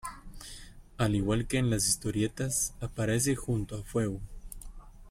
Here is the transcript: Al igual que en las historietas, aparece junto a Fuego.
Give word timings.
Al 0.97 1.15
igual 1.15 1.45
que 1.47 1.59
en 1.59 1.69
las 1.69 1.87
historietas, 1.87 2.73
aparece 2.81 3.35
junto 3.35 3.75
a 3.75 3.83
Fuego. 3.83 4.19